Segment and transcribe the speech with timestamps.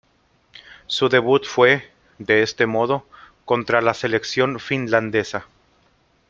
[0.87, 1.83] Su debut fue,
[2.17, 3.05] de este modo,
[3.45, 5.45] contra la selección finlandesa.